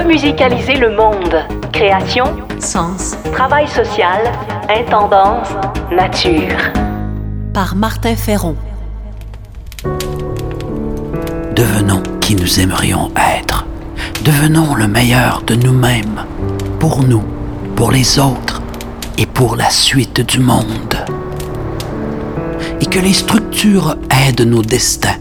Remusicaliser 0.00 0.76
le 0.76 0.96
monde. 0.96 1.44
Création, 1.74 2.24
sens, 2.58 3.16
travail 3.34 3.68
social, 3.68 4.32
intendance, 4.70 5.50
nature. 5.92 6.56
Par 7.52 7.76
Martin 7.76 8.16
Ferron. 8.16 8.56
Devenons 11.54 12.02
qui 12.22 12.34
nous 12.34 12.60
aimerions 12.60 13.10
être. 13.36 13.66
Devenons 14.24 14.74
le 14.74 14.88
meilleur 14.88 15.42
de 15.46 15.54
nous-mêmes. 15.54 16.24
Pour 16.78 17.02
nous, 17.02 17.24
pour 17.76 17.92
les 17.92 18.18
autres 18.18 18.62
et 19.18 19.26
pour 19.26 19.54
la 19.54 19.68
suite 19.68 20.22
du 20.22 20.40
monde. 20.40 20.96
Et 22.80 22.86
que 22.86 23.00
les 23.00 23.12
structures 23.12 23.96
aident 24.26 24.46
nos 24.46 24.62
destins, 24.62 25.18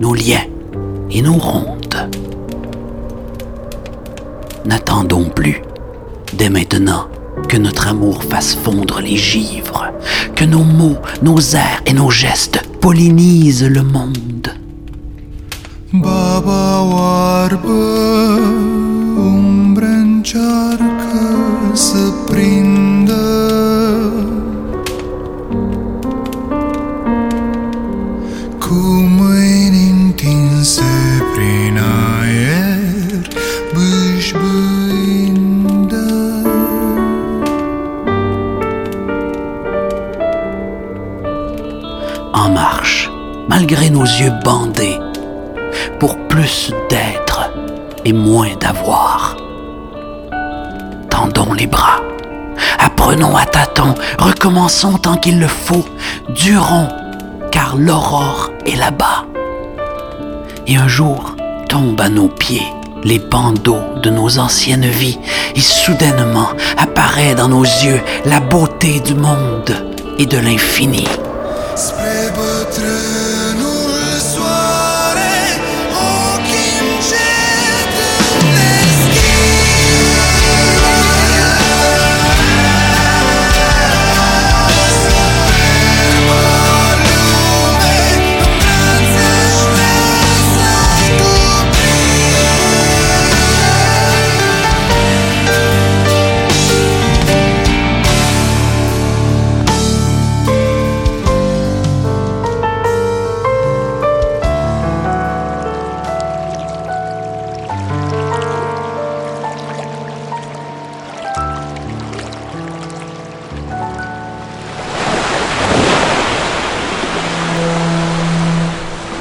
nos 0.00 0.14
liens 0.14 0.46
et 1.10 1.22
nos 1.22 1.38
rondes. 1.38 1.75
N'attendons 4.66 5.28
plus, 5.28 5.62
dès 6.36 6.50
maintenant, 6.50 7.06
que 7.48 7.56
notre 7.56 7.86
amour 7.88 8.24
fasse 8.24 8.56
fondre 8.56 9.00
les 9.00 9.16
givres, 9.16 9.92
que 10.34 10.44
nos 10.44 10.64
mots, 10.64 10.98
nos 11.22 11.38
airs 11.54 11.82
et 11.86 11.92
nos 11.92 12.10
gestes 12.10 12.62
pollinisent 12.80 13.64
le 13.64 13.82
monde. 13.82 14.52
Yeux 44.06 44.32
bandés, 44.44 44.98
pour 45.98 46.16
plus 46.28 46.72
d'être 46.88 47.50
et 48.04 48.12
moins 48.12 48.54
d'avoir. 48.60 49.36
Tendons 51.10 51.52
les 51.52 51.66
bras, 51.66 52.00
apprenons 52.78 53.36
à 53.36 53.44
tâtons, 53.46 53.94
recommençons 54.18 54.98
tant 54.98 55.16
qu'il 55.16 55.40
le 55.40 55.48
faut, 55.48 55.84
durons, 56.28 56.88
car 57.50 57.76
l'aurore 57.76 58.50
est 58.64 58.76
là-bas. 58.76 59.24
Et 60.66 60.76
un 60.76 60.88
jour 60.88 61.34
tombent 61.68 62.00
à 62.00 62.08
nos 62.08 62.28
pieds 62.28 62.66
les 63.04 63.18
bandeaux 63.18 63.82
de 64.02 64.10
nos 64.10 64.38
anciennes 64.38 64.86
vies, 64.86 65.18
et 65.54 65.60
soudainement 65.60 66.48
apparaît 66.76 67.34
dans 67.34 67.48
nos 67.48 67.62
yeux 67.62 68.00
la 68.24 68.40
beauté 68.40 69.00
du 69.00 69.14
monde 69.14 69.74
et 70.18 70.26
de 70.26 70.38
l'infini. 70.38 71.06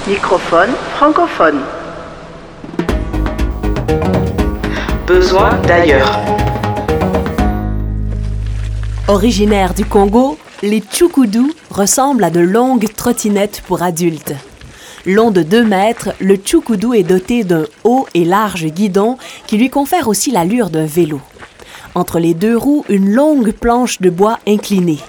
Microphone 0.07 0.69
francophone. 0.93 1.61
Besoin 5.07 5.59
d'ailleurs. 5.66 6.19
Originaires 9.07 9.73
du 9.73 9.83
Congo, 9.83 10.38
les 10.61 10.81
Tchoukoudous 10.81 11.51
ressemblent 11.71 12.23
à 12.23 12.29
de 12.29 12.39
longues 12.39 12.85
trottinettes 12.95 13.63
pour 13.66 13.81
adultes. 13.81 14.35
Long 15.07 15.31
de 15.31 15.41
2 15.41 15.63
mètres, 15.63 16.11
le 16.19 16.35
Tchoukoudou 16.35 16.93
est 16.93 17.01
doté 17.01 17.43
d'un 17.43 17.66
haut 17.83 18.05
et 18.13 18.25
large 18.25 18.67
guidon 18.67 19.17
qui 19.47 19.57
lui 19.57 19.72
confère 19.72 20.07
aussi 20.07 20.29
l'allure 20.29 20.69
d'un 20.69 20.85
vélo. 20.85 21.19
Entre 21.95 22.19
les 22.19 22.35
deux 22.35 22.55
roues, 22.55 22.85
une 22.89 23.11
longue 23.11 23.53
planche 23.53 23.99
de 24.01 24.11
bois 24.11 24.37
inclinée. 24.47 24.99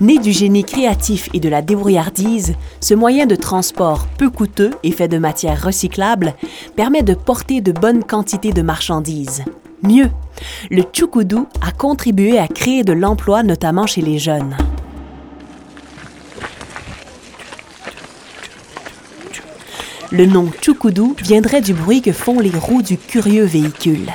Né 0.00 0.18
du 0.18 0.32
génie 0.32 0.64
créatif 0.64 1.28
et 1.34 1.40
de 1.40 1.48
la 1.48 1.62
débrouillardise, 1.62 2.54
ce 2.80 2.94
moyen 2.94 3.26
de 3.26 3.36
transport 3.36 4.06
peu 4.18 4.28
coûteux 4.28 4.72
et 4.82 4.90
fait 4.90 5.08
de 5.08 5.18
matières 5.18 5.62
recyclables 5.62 6.34
permet 6.74 7.02
de 7.02 7.14
porter 7.14 7.60
de 7.60 7.70
bonnes 7.70 8.02
quantités 8.02 8.52
de 8.52 8.62
marchandises. 8.62 9.44
Mieux, 9.82 10.10
le 10.70 10.82
Tchoukoudou 10.82 11.46
a 11.60 11.70
contribué 11.70 12.38
à 12.38 12.48
créer 12.48 12.82
de 12.82 12.92
l'emploi 12.92 13.42
notamment 13.42 13.86
chez 13.86 14.00
les 14.00 14.18
jeunes. 14.18 14.56
Le 20.10 20.26
nom 20.26 20.50
Tchoukoudou 20.60 21.16
viendrait 21.22 21.60
du 21.60 21.74
bruit 21.74 22.02
que 22.02 22.12
font 22.12 22.40
les 22.40 22.50
roues 22.50 22.82
du 22.82 22.96
curieux 22.96 23.44
véhicule. 23.44 24.10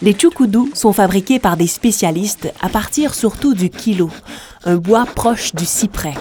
Les 0.00 0.12
tchoukoudous 0.12 0.70
sont 0.74 0.92
fabriqués 0.92 1.40
par 1.40 1.56
des 1.56 1.66
spécialistes 1.66 2.52
à 2.60 2.68
partir 2.68 3.14
surtout 3.14 3.54
du 3.54 3.68
kilo, 3.68 4.10
un 4.64 4.76
bois 4.76 5.04
proche 5.04 5.54
du 5.56 5.64
cyprès. 5.64 6.14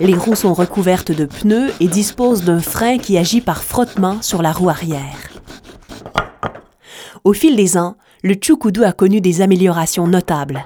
Les 0.00 0.14
roues 0.14 0.34
sont 0.34 0.54
recouvertes 0.54 1.12
de 1.12 1.24
pneus 1.24 1.72
et 1.78 1.86
disposent 1.86 2.42
d'un 2.42 2.58
frein 2.58 2.98
qui 2.98 3.16
agit 3.16 3.42
par 3.42 3.62
frottement 3.62 4.20
sur 4.22 4.42
la 4.42 4.50
roue 4.50 4.70
arrière. 4.70 5.30
Au 7.22 7.32
fil 7.32 7.54
des 7.54 7.76
ans, 7.76 7.96
le 8.24 8.34
tchoukoudou 8.34 8.82
a 8.82 8.92
connu 8.92 9.20
des 9.20 9.40
améliorations 9.40 10.08
notables. 10.08 10.64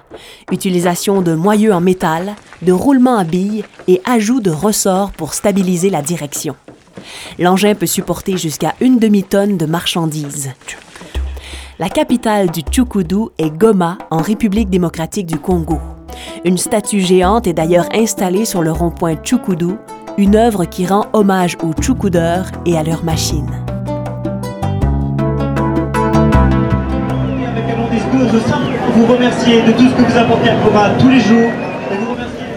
Utilisation 0.51 1.21
de 1.21 1.35
moyeux 1.35 1.75
en 1.75 1.81
métal, 1.81 2.37
de 2.63 2.73
roulement 2.73 3.19
à 3.19 3.25
billes 3.25 3.65
et 3.87 4.01
ajout 4.07 4.41
de 4.41 4.51
ressorts 4.51 5.13
pour 5.13 5.35
stabiliser 5.35 5.91
la 5.91 6.01
direction. 6.01 6.57
L'engin 7.39 7.75
peut 7.75 7.87
supporter 7.87 8.39
jusqu'à 8.39 8.75
une 8.81 8.99
demi-tonne 8.99 9.59
de 9.59 9.67
marchandises. 9.67 10.53
La 11.81 11.89
capitale 11.89 12.51
du 12.51 12.61
Tchoukoudou 12.61 13.31
est 13.37 13.51
Goma, 13.51 13.99
en 14.13 14.19
République 14.19 14.71
démocratique 14.71 15.27
du 15.27 15.39
Congo. 15.39 15.81
Une 16.45 16.57
statue 16.57 17.01
géante 17.01 17.49
est 17.49 17.53
d'ailleurs 17.53 17.89
installée 17.93 18.45
sur 18.45 18.63
le 18.63 18.71
rond-point 18.71 19.17
Tchoukoudou, 19.17 19.77
une 20.17 20.37
œuvre 20.37 20.67
qui 20.67 20.87
rend 20.87 21.07
hommage 21.13 21.57
aux 21.65 21.73
Tchoukoudeurs 21.73 22.47
et 22.65 22.79
à 22.79 22.85
leurs 22.85 23.03
machines. 23.03 23.51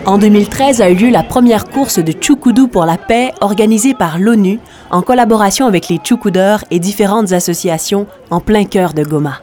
En 0.07 0.17
2013 0.17 0.81
a 0.81 0.89
eu 0.89 0.95
lieu 0.95 1.09
la 1.09 1.21
première 1.21 1.65
course 1.65 1.99
de 1.99 2.13
Tchoukoudou 2.13 2.69
pour 2.69 2.85
la 2.85 2.97
paix 2.97 3.33
organisée 3.41 3.93
par 3.93 4.19
l'ONU 4.19 4.57
en 4.89 5.01
collaboration 5.01 5.67
avec 5.67 5.89
les 5.89 5.97
Tchoukoudeurs 5.97 6.63
et 6.71 6.79
différentes 6.79 7.33
associations 7.33 8.07
en 8.29 8.39
plein 8.39 8.63
cœur 8.63 8.93
de 8.93 9.03
Goma. 9.03 9.41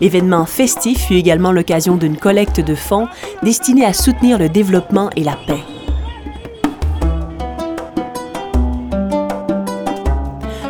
L'événement 0.00 0.46
festif 0.46 1.08
fut 1.08 1.16
également 1.16 1.52
l'occasion 1.52 1.96
d'une 1.96 2.16
collecte 2.16 2.58
de 2.58 2.74
fonds 2.74 3.06
destinée 3.42 3.84
à 3.84 3.92
soutenir 3.92 4.38
le 4.38 4.48
développement 4.48 5.10
et 5.14 5.24
la 5.24 5.36
paix. 5.46 5.60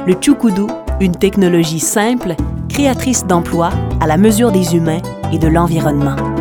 Le 0.04 0.14
Tchoukoudou, 0.14 0.66
une 1.00 1.14
technologie 1.14 1.78
simple, 1.78 2.34
créatrice 2.68 3.24
d'emplois 3.24 3.70
à 4.00 4.08
la 4.08 4.16
mesure 4.16 4.50
des 4.50 4.74
humains 4.74 5.00
et 5.32 5.38
de 5.38 5.46
l'environnement. 5.46 6.31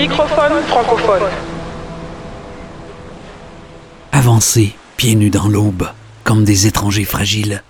Microphone 0.00 0.62
francophone. 0.66 1.28
Pieds 4.96 5.14
nus 5.14 5.28
dans 5.28 5.46
l'aube, 5.46 5.90
comme 6.24 6.42
des 6.44 6.66
étrangers 6.66 7.04
fragiles, 7.04 7.62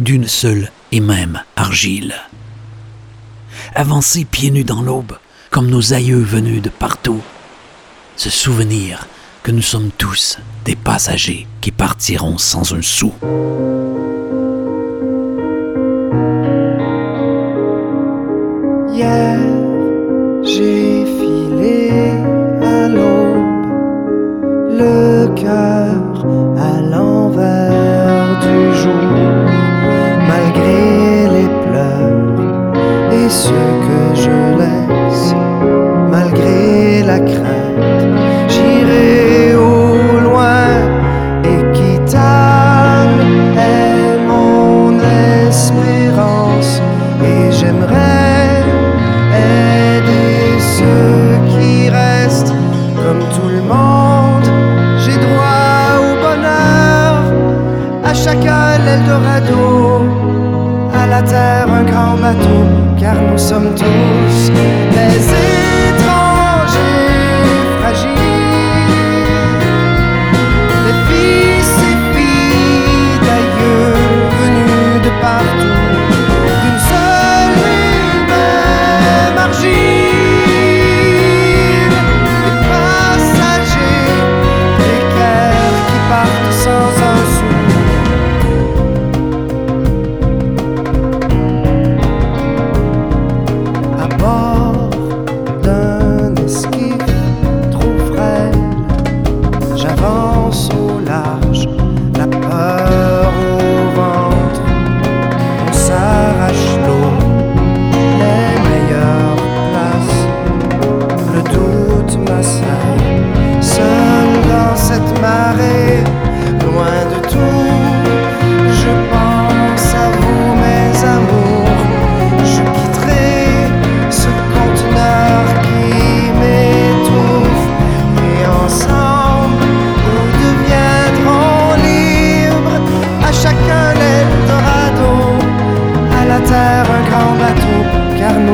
d'une 0.00 0.26
seule 0.26 0.72
et 0.90 0.98
même 0.98 1.44
argile. 1.54 2.16
Avancez 3.76 4.24
pieds 4.24 4.50
nus 4.50 4.64
dans 4.64 4.82
l'aube, 4.82 5.16
comme 5.50 5.70
nos 5.70 5.92
aïeux 5.92 6.18
venus 6.18 6.60
de 6.60 6.70
partout, 6.70 7.20
se 8.16 8.30
souvenir 8.30 9.06
que 9.44 9.52
nous 9.52 9.62
sommes 9.62 9.90
tous 9.96 10.38
des 10.64 10.74
passagers 10.74 11.46
qui 11.60 11.70
partiront 11.70 12.36
sans 12.36 12.74
un 12.74 12.82
sou. 12.82 13.12
J'ai 20.42 21.04
à 22.62 22.88
l'aube, 22.88 23.66
le 24.70 25.26
cœur 25.34 26.26
à 26.58 26.80
l'envers 26.82 28.38
du 28.46 28.74
jour, 28.82 29.18
malgré 30.28 31.28
les 31.36 31.48
pleurs 31.64 32.40
et 33.12 33.28
ce 33.28 33.60
que 33.86 34.00
je 34.24 34.38
laisse, 34.60 35.34
malgré 36.10 37.02
la 37.02 37.18
crainte. 37.20 37.45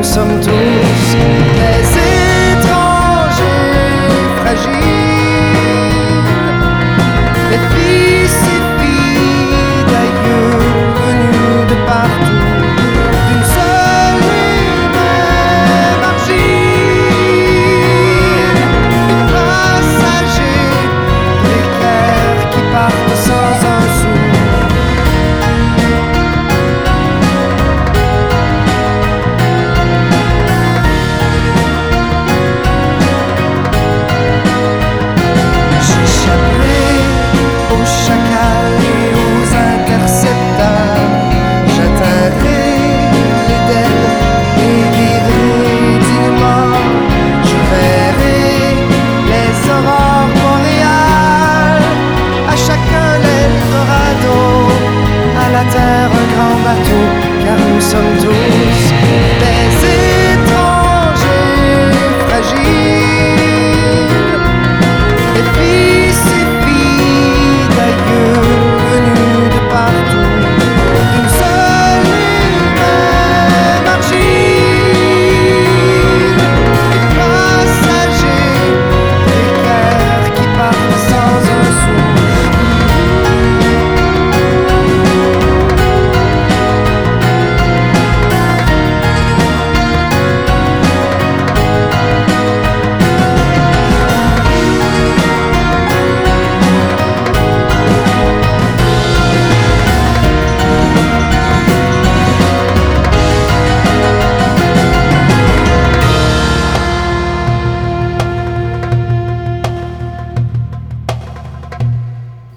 som 0.03 0.27
tous 0.41 0.51
les 0.51 2.02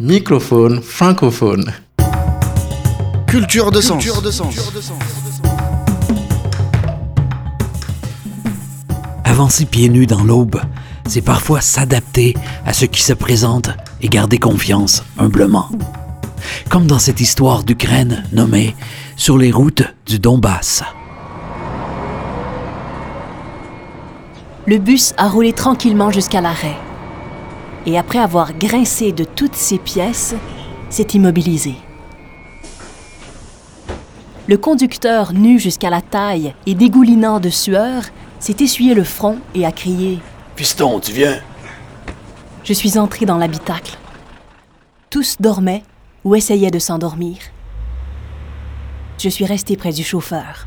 microphone 0.07 0.81
francophone. 0.83 1.73
Culture 3.27 3.73
de 3.73 3.81
sens. 3.81 4.07
Avancer 9.25 9.65
pieds 9.65 9.89
nus 9.89 10.07
dans 10.07 10.23
l'aube, 10.23 10.61
c'est 11.09 11.23
parfois 11.23 11.61
s'adapter 11.61 12.37
à 12.65 12.73
ce 12.73 12.85
qui 12.85 13.03
se 13.03 13.15
présente 13.15 13.71
et 14.01 14.09
garder 14.09 14.39
confiance 14.39 15.03
humblement. 15.19 15.71
Comme 16.69 16.87
dans 16.87 17.01
cette 17.01 17.21
histoire 17.21 17.65
d'Ukraine 17.65 18.23
nommée 18.33 18.77
Sur 19.17 19.37
les 19.37 19.51
routes 19.51 19.83
du 20.07 20.21
Donbass. 20.21 20.85
Le 24.69 24.79
bus 24.79 25.15
a 25.17 25.29
roulé 25.29 25.53
tranquillement 25.53 26.13
jusqu'à 26.13 26.41
l'arrêt. 26.41 26.77
Et 27.87 27.97
après 27.97 28.19
avoir 28.19 28.53
grincé 28.53 29.13
de 29.13 29.25
toutes 29.25 29.55
ses 29.55 29.79
pièces, 29.79 30.35
s'est 30.91 31.07
immobilisé. 31.15 31.75
Le 34.49 34.59
conducteur, 34.59 35.33
nu 35.33 35.59
jusqu'à 35.59 35.91
la 35.91 36.01
taille 36.01 36.55
et 36.67 36.75
dégoulinant 36.75 37.41
de 37.41 37.49
sueur, 37.49 38.05
s'est 38.39 38.57
essuyé 38.61 38.95
le 38.95 39.05
front 39.05 39.39
et 39.55 39.65
a 39.65 39.73
crié 39.73 40.19
Piston, 40.55 41.01
tu 41.01 41.13
viens 41.13 41.41
Je 42.65 42.73
suis 42.73 42.99
entré 42.99 43.27
dans 43.27 43.39
l'habitacle. 43.39 43.97
Tous 45.11 45.37
dormaient 45.41 45.83
ou 46.25 46.35
essayaient 46.35 46.71
de 46.71 46.79
s'endormir. 46.79 47.39
Je 49.19 49.29
suis 49.29 49.47
resté 49.47 49.77
près 49.77 49.93
du 49.93 50.05
chauffeur. 50.05 50.67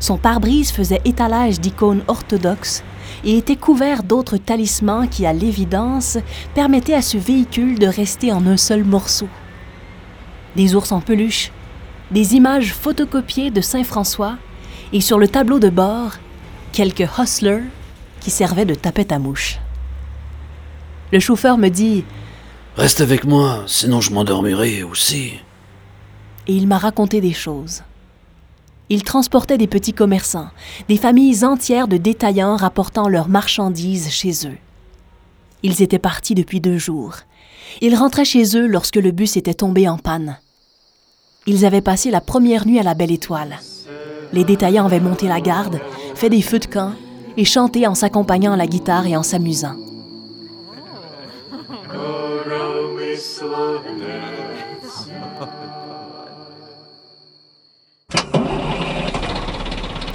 Son 0.00 0.16
pare-brise 0.16 0.70
faisait 0.70 1.00
étalage 1.04 1.60
d'icônes 1.60 2.02
orthodoxes 2.06 2.84
et 3.24 3.36
était 3.36 3.56
couvert 3.56 4.02
d'autres 4.02 4.36
talismans 4.36 5.08
qui, 5.08 5.26
à 5.26 5.32
l'évidence, 5.32 6.18
permettaient 6.54 6.94
à 6.94 7.02
ce 7.02 7.18
véhicule 7.18 7.78
de 7.78 7.86
rester 7.86 8.32
en 8.32 8.46
un 8.46 8.56
seul 8.56 8.84
morceau. 8.84 9.28
Des 10.56 10.74
ours 10.74 10.92
en 10.92 11.00
peluche, 11.00 11.50
des 12.10 12.34
images 12.34 12.72
photocopiées 12.72 13.50
de 13.50 13.60
Saint-François 13.60 14.36
et 14.92 15.00
sur 15.00 15.18
le 15.18 15.28
tableau 15.28 15.58
de 15.58 15.68
bord, 15.68 16.12
quelques 16.72 17.08
hustlers 17.18 17.64
qui 18.20 18.30
servaient 18.30 18.64
de 18.64 18.74
tapette 18.74 19.12
à 19.12 19.18
mouche. 19.18 19.58
Le 21.12 21.20
chauffeur 21.20 21.58
me 21.58 21.68
dit 21.68 22.04
Reste 22.76 23.00
avec 23.00 23.24
moi, 23.24 23.64
sinon 23.66 24.00
je 24.00 24.12
m'endormirai 24.12 24.82
aussi. 24.84 25.32
Et 26.46 26.54
il 26.54 26.68
m'a 26.68 26.78
raconté 26.78 27.20
des 27.20 27.32
choses. 27.32 27.82
Il 28.90 29.02
transportait 29.02 29.58
des 29.58 29.66
petits 29.66 29.92
commerçants, 29.92 30.48
des 30.88 30.96
familles 30.96 31.44
entières 31.44 31.88
de 31.88 31.98
détaillants 31.98 32.56
rapportant 32.56 33.08
leurs 33.08 33.28
marchandises 33.28 34.08
chez 34.10 34.46
eux. 34.46 34.56
Ils 35.62 35.82
étaient 35.82 35.98
partis 35.98 36.34
depuis 36.34 36.60
deux 36.60 36.78
jours. 36.78 37.16
Ils 37.82 37.94
rentraient 37.94 38.24
chez 38.24 38.56
eux 38.56 38.66
lorsque 38.66 38.96
le 38.96 39.10
bus 39.10 39.36
était 39.36 39.54
tombé 39.54 39.88
en 39.88 39.98
panne. 39.98 40.38
Ils 41.46 41.64
avaient 41.64 41.82
passé 41.82 42.10
la 42.10 42.20
première 42.20 42.66
nuit 42.66 42.78
à 42.78 42.82
la 42.82 42.94
Belle 42.94 43.12
Étoile. 43.12 43.58
Les 44.32 44.44
détaillants 44.44 44.86
avaient 44.86 45.00
monté 45.00 45.28
la 45.28 45.40
garde, 45.40 45.80
fait 46.14 46.30
des 46.30 46.42
feux 46.42 46.58
de 46.58 46.66
camp 46.66 46.92
et 47.36 47.44
chanté 47.44 47.86
en 47.86 47.94
s'accompagnant 47.94 48.52
à 48.52 48.56
la 48.56 48.66
guitare 48.66 49.06
et 49.06 49.16
en 49.16 49.22
s'amusant. 49.22 49.76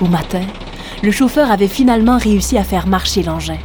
Au 0.03 0.07
matin, 0.07 0.41
le 1.01 1.11
chauffeur 1.11 1.49
avait 1.49 1.69
finalement 1.69 2.17
réussi 2.17 2.57
à 2.57 2.65
faire 2.65 2.87
marcher 2.87 3.23
l'engin. 3.23 3.59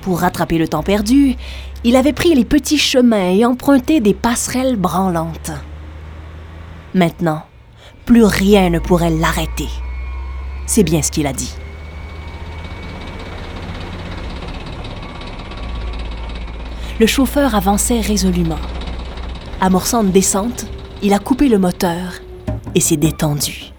Pour 0.00 0.20
rattraper 0.20 0.56
le 0.56 0.66
temps 0.66 0.82
perdu, 0.82 1.36
il 1.84 1.96
avait 1.96 2.14
pris 2.14 2.34
les 2.34 2.46
petits 2.46 2.78
chemins 2.78 3.30
et 3.30 3.44
emprunté 3.44 4.00
des 4.00 4.14
passerelles 4.14 4.76
branlantes. 4.76 5.52
Maintenant, 6.94 7.42
plus 8.06 8.24
rien 8.24 8.70
ne 8.70 8.78
pourrait 8.78 9.10
l'arrêter. 9.10 9.68
C'est 10.64 10.82
bien 10.82 11.02
ce 11.02 11.10
qu'il 11.10 11.26
a 11.26 11.34
dit. 11.34 11.52
Le 16.98 17.06
chauffeur 17.06 17.54
avançait 17.54 18.00
résolument. 18.00 18.60
Amorçant 19.60 20.04
une 20.04 20.10
descente, 20.10 20.64
il 21.02 21.12
a 21.12 21.18
coupé 21.18 21.50
le 21.50 21.58
moteur 21.58 22.14
et 22.74 22.80
s'est 22.80 22.96
détendu. 22.96 23.71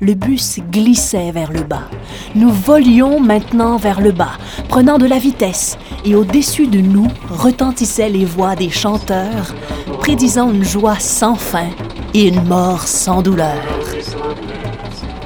Le 0.00 0.14
bus 0.14 0.60
glissait 0.70 1.32
vers 1.32 1.52
le 1.52 1.64
bas. 1.64 1.88
Nous 2.36 2.50
volions 2.50 3.18
maintenant 3.18 3.76
vers 3.78 4.00
le 4.00 4.12
bas, 4.12 4.38
prenant 4.68 4.96
de 4.96 5.06
la 5.06 5.18
vitesse, 5.18 5.76
et 6.04 6.14
au-dessus 6.14 6.68
de 6.68 6.78
nous 6.78 7.08
retentissaient 7.30 8.08
les 8.08 8.24
voix 8.24 8.54
des 8.54 8.70
chanteurs, 8.70 9.54
prédisant 9.98 10.52
une 10.52 10.64
joie 10.64 11.00
sans 11.00 11.34
fin 11.34 11.68
et 12.14 12.28
une 12.28 12.44
mort 12.44 12.82
sans 12.82 13.22
douleur. 13.22 13.60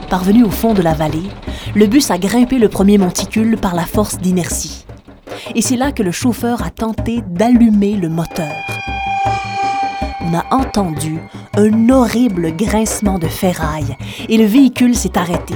Parvenu 0.08 0.42
au 0.44 0.50
fond 0.50 0.72
de 0.72 0.82
la 0.82 0.94
vallée, 0.94 1.28
le 1.74 1.86
bus 1.86 2.10
a 2.10 2.16
grimpé 2.16 2.58
le 2.58 2.68
premier 2.70 2.96
monticule 2.96 3.58
par 3.58 3.74
la 3.74 3.84
force 3.84 4.18
d'inertie. 4.18 4.86
Et 5.54 5.60
c'est 5.60 5.76
là 5.76 5.92
que 5.92 6.02
le 6.02 6.12
chauffeur 6.12 6.62
a 6.62 6.70
tenté 6.70 7.22
d'allumer 7.28 7.94
le 7.94 8.08
moteur. 8.08 8.71
A 10.34 10.46
entendu 10.54 11.20
un 11.56 11.90
horrible 11.90 12.56
grincement 12.56 13.18
de 13.18 13.28
ferraille 13.28 13.96
et 14.30 14.38
le 14.38 14.46
véhicule 14.46 14.96
s'est 14.96 15.18
arrêté. 15.18 15.54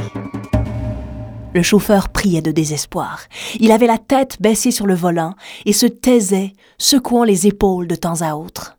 Le 1.55 1.63
chauffeur 1.63 2.11
priait 2.11 2.43
de 2.43 2.51
désespoir. 2.51 3.23
Il 3.59 3.73
avait 3.73 3.87
la 3.87 3.97
tête 3.97 4.37
baissée 4.43 4.71
sur 4.71 4.87
le 4.87 4.95
volant 4.95 5.35
et 5.65 5.73
se 5.73 5.87
taisait, 5.87 6.53
secouant 6.77 7.25
les 7.25 7.47
épaules 7.47 7.87
de 7.87 7.95
temps 7.95 8.21
à 8.21 8.35
autre. 8.35 8.77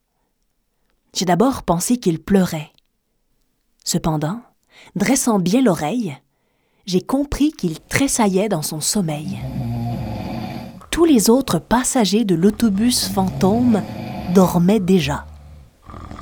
J'ai 1.16 1.26
d'abord 1.26 1.64
pensé 1.64 1.98
qu'il 1.98 2.20
pleurait. 2.20 2.70
Cependant, 3.84 4.42
dressant 4.96 5.40
bien 5.40 5.64
l'oreille, 5.64 6.16
j'ai 6.86 7.02
compris 7.02 7.52
qu'il 7.52 7.80
tressaillait 7.80 8.50
dans 8.50 8.62
son 8.62 8.82
sommeil. 8.82 9.40
Tous 10.92 11.06
les 11.06 11.32
autres 11.32 11.58
passagers 11.58 12.24
de 12.24 12.36
l'autobus 12.36 13.08
fantôme 13.08 13.82
dormaient 14.36 14.80
déjà. 14.80 15.26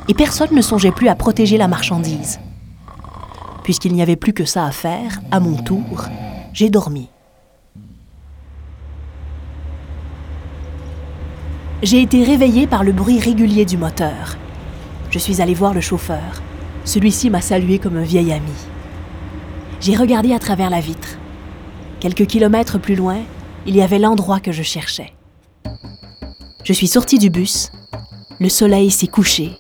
Et 0.08 0.14
personne 0.14 0.54
ne 0.56 0.62
songeait 0.62 0.92
plus 0.92 1.08
à 1.08 1.16
protéger 1.16 1.58
la 1.58 1.68
marchandise. 1.68 2.40
Puisqu'il 3.64 3.94
n'y 3.94 4.02
avait 4.02 4.16
plus 4.16 4.34
que 4.34 4.46
ça 4.46 4.66
à 4.66 4.72
faire, 4.72 5.20
à 5.32 5.40
mon 5.40 5.56
tour, 5.56 6.06
j'ai 6.54 6.70
dormi. 6.70 7.10
J'ai 11.82 12.02
été 12.02 12.24
réveillé 12.24 12.68
par 12.68 12.84
le 12.84 12.92
bruit 12.92 13.20
régulier 13.20 13.66
du 13.66 13.78
moteur. 13.78 14.38
Je 15.10 15.20
suis 15.20 15.42
allé 15.42 15.54
voir 15.54 15.74
le 15.74 15.82
chauffeur. 15.82 16.42
Celui-ci 16.84 17.30
m'a 17.30 17.42
salué 17.42 17.80
comme 17.80 17.98
un 17.98 18.04
vieil 18.04 18.32
ami. 18.32 18.52
J'ai 19.82 19.96
regardé 19.96 20.34
à 20.34 20.40
travers 20.40 20.70
la 20.70 20.80
vitre. 20.80 21.18
Quelques 22.00 22.28
kilomètres 22.28 22.80
plus 22.80 22.96
loin, 22.96 23.18
il 23.66 23.76
y 23.76 23.82
avait 23.82 24.00
l'endroit 24.00 24.40
que 24.40 24.52
je 24.52 24.64
cherchais. 24.64 25.14
Je 26.64 26.74
suis 26.74 26.88
sorti 26.88 27.18
du 27.18 27.30
bus. 27.30 27.72
Le 28.40 28.50
soleil 28.50 28.92
s'est 28.92 29.08
couché. 29.08 29.52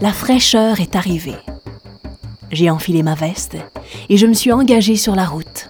La 0.00 0.14
fraîcheur 0.14 0.80
est 0.80 0.96
arrivée. 0.96 1.36
J'ai 2.50 2.70
enfilé 2.70 3.02
ma 3.02 3.14
veste 3.14 3.58
et 4.08 4.16
je 4.16 4.26
me 4.26 4.32
suis 4.32 4.50
engagé 4.50 4.96
sur 4.96 5.14
la 5.14 5.26
route. 5.26 5.68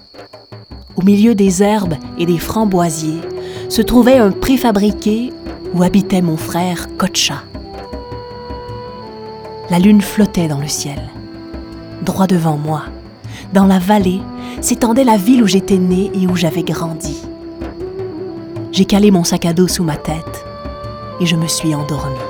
Au 0.95 1.03
milieu 1.03 1.35
des 1.35 1.65
herbes 1.65 1.97
et 2.17 2.27
des 2.27 2.39
framboisiers 2.39 3.21
se 3.69 3.83
trouvait 3.83 4.19
un 4.19 4.31
préfabriqué 4.31 5.33
où 5.75 5.83
habitait 5.83 6.23
mon 6.23 6.37
frère 6.37 6.87
Kocha. 6.97 7.43
La 9.69 9.81
lune 9.81 10.01
flottait 10.01 10.47
dans 10.47 10.61
le 10.61 10.69
ciel. 10.69 11.11
Droit 12.03 12.29
devant 12.29 12.57
moi, 12.57 12.85
dans 13.53 13.67
la 13.67 13.81
vallée, 13.81 14.21
s'étendait 14.61 15.03
la 15.03 15.17
ville 15.17 15.43
où 15.43 15.49
j'étais 15.49 15.79
né 15.79 16.09
et 16.15 16.29
où 16.29 16.37
j'avais 16.37 16.63
grandi. 16.63 17.21
J'ai 18.71 18.85
calé 18.85 19.11
mon 19.11 19.25
sac 19.25 19.45
à 19.45 19.53
dos 19.53 19.67
sous 19.67 19.83
ma 19.85 19.97
tête 19.97 20.45
et 21.21 21.27
je 21.27 21.35
me 21.35 21.49
suis 21.49 21.75
endormi. 21.75 22.30